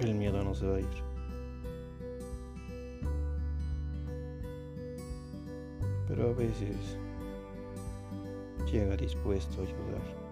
[0.00, 0.86] el miedo no se va a ir.
[6.08, 6.96] Pero a veces
[8.70, 10.29] llega dispuesto a ayudar.